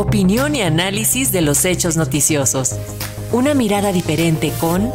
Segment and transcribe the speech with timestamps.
[0.00, 2.74] Opinión y análisis de los hechos noticiosos.
[3.32, 4.90] Una mirada diferente con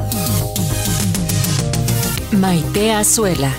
[2.31, 3.52] Maite Azuela.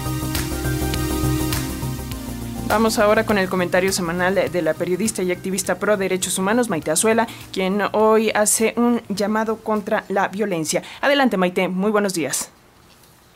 [2.67, 6.91] Vamos ahora con el comentario semanal de la periodista y activista pro derechos humanos, Maite
[6.91, 10.83] Azuela, quien hoy hace un llamado contra la violencia.
[11.01, 12.51] Adelante, Maite, muy buenos días.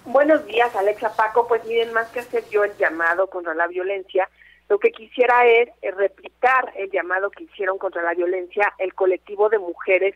[0.04, 1.46] Buenos días, Alexa Paco.
[1.46, 4.28] Pues miren, más que hacer yo el llamado contra la violencia,
[4.70, 9.48] lo que quisiera es eh, replicar el llamado que hicieron contra la violencia el colectivo
[9.48, 10.14] de mujeres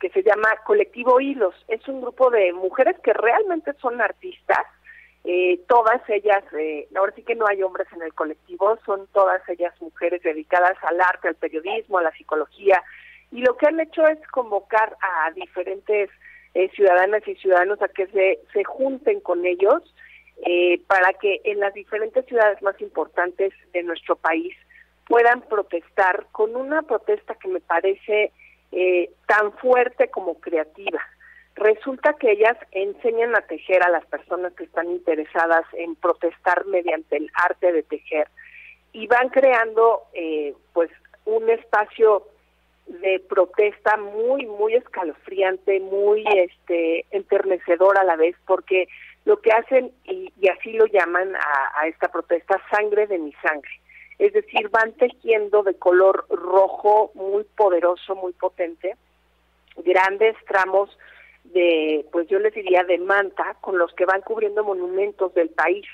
[0.00, 1.54] que se llama Colectivo Hilos.
[1.68, 4.66] Es un grupo de mujeres que realmente son artistas,
[5.22, 9.40] eh, todas ellas, eh, ahora sí que no hay hombres en el colectivo, son todas
[9.48, 12.82] ellas mujeres dedicadas al arte, al periodismo, a la psicología,
[13.30, 16.10] y lo que han hecho es convocar a diferentes
[16.54, 19.80] eh, ciudadanas y ciudadanos a que se, se junten con ellos
[20.44, 24.54] eh, para que en las diferentes ciudades más importantes de nuestro país
[25.06, 28.32] puedan protestar con una protesta que me parece
[29.26, 30.98] tan fuerte como creativa.
[31.56, 37.18] Resulta que ellas enseñan a tejer a las personas que están interesadas en protestar mediante
[37.18, 38.28] el arte de tejer
[38.92, 40.90] y van creando eh, pues
[41.26, 42.26] un espacio
[42.86, 48.88] de protesta muy muy escalofriante, muy este enternecedor a la vez, porque
[49.24, 53.70] lo que hacen y, así lo llaman a, a, esta protesta sangre de mi sangre,
[54.18, 58.96] es decir, van tejiendo de color rojo muy poderoso, muy potente,
[59.76, 60.96] grandes tramos
[61.44, 65.86] de, pues yo les diría, de manta con los que van cubriendo monumentos del país.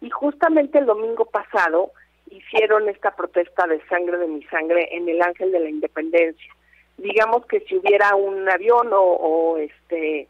[0.00, 1.92] Y justamente el domingo pasado
[2.30, 6.54] hicieron esta protesta de sangre de mi sangre en el Ángel de la Independencia.
[6.96, 10.28] Digamos que si hubiera un avión o, o este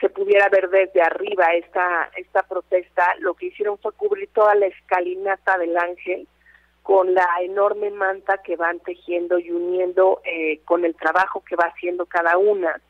[0.00, 4.66] se pudiera ver desde arriba esta esta protesta, lo que hicieron fue cubrir toda la
[4.66, 6.26] escalinata del Ángel
[6.82, 11.64] con la enorme manta que van tejiendo y uniendo eh, con el trabajo que va
[11.64, 12.80] haciendo cada una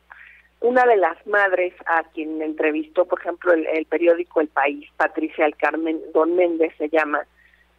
[0.59, 5.55] una de las madres a quien entrevistó, por ejemplo, el, periódico El País, Patricia El
[5.55, 7.25] Carmen Don Méndez se llama,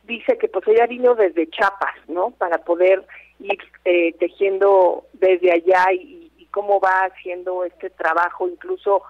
[0.05, 2.31] dice que pues ella vino desde Chiapas, ¿no?
[2.31, 3.05] Para poder
[3.41, 9.03] ir eh, tejiendo desde allá y, cómo va haciendo este trabajo, incluso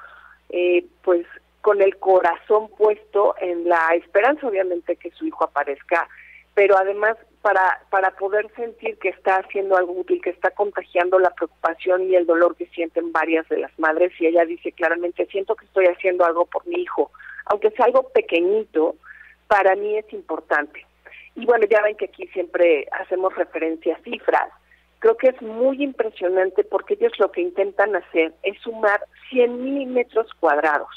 [0.51, 1.27] eh, pues
[1.61, 6.09] con el corazón puesto en la esperanza, obviamente, que su hijo aparezca,
[6.55, 11.31] pero además para, para poder sentir que está haciendo algo útil, que está contagiando la
[11.31, 14.13] preocupación y el dolor que sienten varias de las madres.
[14.19, 17.11] Y ella dice claramente, siento que estoy haciendo algo por mi hijo,
[17.47, 18.97] aunque sea algo pequeñito,
[19.47, 20.85] para mí es importante.
[21.35, 24.51] Y bueno, ya ven que aquí siempre hacemos referencia a cifras.
[25.01, 29.01] Creo que es muy impresionante porque ellos lo que intentan hacer es sumar
[29.31, 30.89] 100 mil metros cuadrados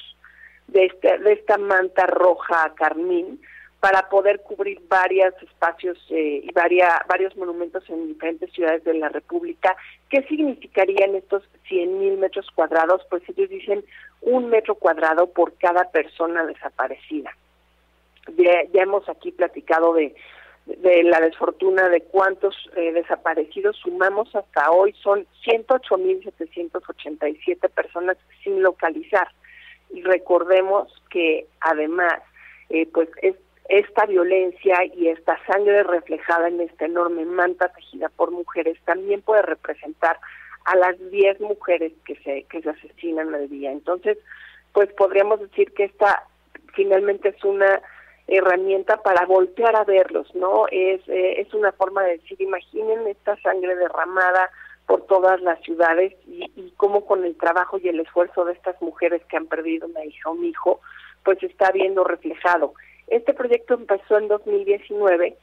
[0.67, 3.39] de, este, de esta manta roja carmín
[3.81, 9.75] para poder cubrir varios espacios eh, y varios monumentos en diferentes ciudades de la República.
[10.07, 13.01] ¿Qué significarían estos 100 mil metros cuadrados?
[13.09, 13.83] Pues ellos dicen
[14.21, 17.35] un metro cuadrado por cada persona desaparecida.
[18.37, 20.13] Ya, hemos aquí platicado de,
[20.65, 24.95] de la desfortuna de cuántos eh, desaparecidos sumamos hasta hoy.
[25.01, 29.27] Son 108.787 personas sin localizar.
[29.89, 32.21] Y recordemos que además,
[32.69, 33.35] eh, pues es
[33.69, 39.43] esta violencia y esta sangre reflejada en esta enorme manta tejida por mujeres también puede
[39.43, 40.19] representar
[40.65, 43.71] a las 10 mujeres que se que se asesinan al día.
[43.71, 44.19] Entonces,
[44.73, 46.27] pues podríamos decir que esta
[46.73, 47.81] finalmente es una
[48.37, 50.65] herramienta para voltear a verlos, ¿no?
[50.71, 54.49] Es eh, es una forma de decir, imaginen esta sangre derramada
[54.87, 58.81] por todas las ciudades y, y cómo con el trabajo y el esfuerzo de estas
[58.81, 60.81] mujeres que han perdido una hija o un hijo,
[61.23, 62.73] pues está viendo reflejado.
[63.07, 65.35] Este proyecto empezó en 2019,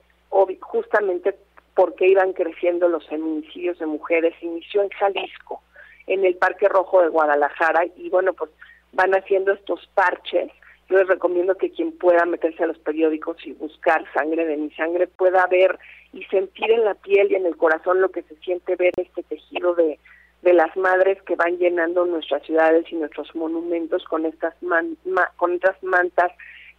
[0.61, 1.37] justamente
[1.75, 4.35] porque iban creciendo los feminicidios de mujeres.
[4.41, 5.63] Inició en Jalisco,
[6.07, 8.51] en el Parque Rojo de Guadalajara, y bueno, pues
[8.93, 10.51] van haciendo estos parches.
[10.89, 14.71] Yo les recomiendo que quien pueda meterse a los periódicos y buscar sangre de mi
[14.71, 15.79] sangre pueda ver
[16.13, 19.23] y sentir en la piel y en el corazón lo que se siente ver este
[19.23, 19.99] tejido de,
[20.43, 24.55] de las madres que van llenando nuestras ciudades y nuestros monumentos con estas
[25.37, 26.33] con estas mantas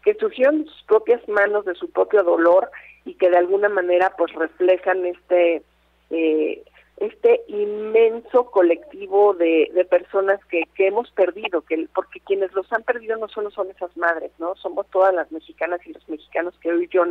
[0.04, 2.72] que surgieron de sus propias manos, de su propio dolor
[3.06, 5.62] y que de alguna manera pues reflejan este
[6.10, 6.64] eh,
[7.00, 13.30] este inmenso colectivo de, personas que, hemos perdido, que porque quienes los han perdido no
[13.30, 17.06] solo son esas madres, no, somos todas las mexicanas y los mexicanos que hoy yo,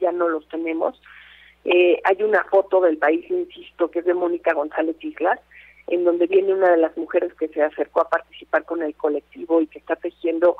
[0.00, 1.00] ya no los tenemos.
[1.64, 5.40] Eh, hay una foto del país, insisto, que es de Mónica González Islas,
[5.88, 9.60] en donde viene una de las mujeres que se acercó a participar con el colectivo
[9.60, 10.56] y que está tejiendo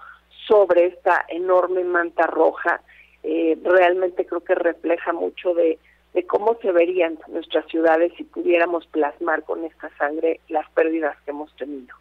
[0.49, 2.82] sobre esta enorme manta roja.
[3.23, 5.79] Eh, realmente creo que refleja mucho de,
[6.14, 11.32] de cómo se verían nuestras ciudades si pudiéramos plasmar con esta sangre las pérdidas que
[11.32, 11.94] hemos tenido.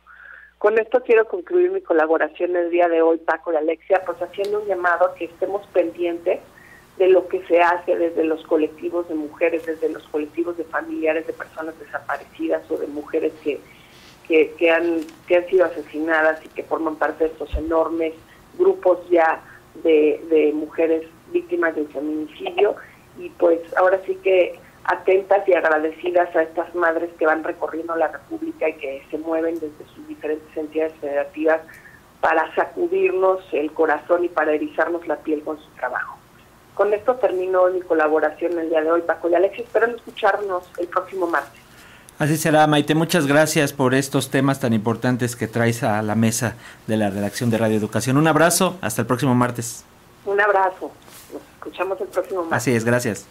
[0.59, 4.61] Con esto quiero concluir mi colaboración el día de hoy, Paco y Alexia, pues haciendo
[4.61, 6.39] un llamado a que estemos pendientes
[6.97, 11.25] de lo que se hace desde los colectivos de mujeres, desde los colectivos de familiares
[11.25, 13.59] de personas desaparecidas o de mujeres que,
[14.27, 18.13] que, han, que han sido asesinadas y que forman parte de estos enormes
[18.57, 19.41] grupos ya
[19.83, 22.75] de, de mujeres víctimas del feminicidio.
[23.17, 28.09] Y pues ahora sí que atentas y agradecidas a estas madres que van recorriendo la
[28.09, 31.61] República y que se mueven desde sus diferentes entidades federativas
[32.19, 36.17] para sacudirnos el corazón y para erizarnos la piel con su trabajo.
[36.73, 39.65] Con esto termino mi colaboración el día de hoy, Paco y Alexis.
[39.65, 41.61] Espero escucharnos el próximo martes.
[42.19, 42.95] Así será, Maite.
[42.95, 46.55] Muchas gracias por estos temas tan importantes que traes a la mesa
[46.87, 48.17] de la redacción de Radio Educación.
[48.17, 49.83] Un abrazo, hasta el próximo martes.
[50.25, 50.91] Un abrazo.
[51.33, 52.57] Nos escuchamos el próximo martes.
[52.57, 53.25] Así es, gracias.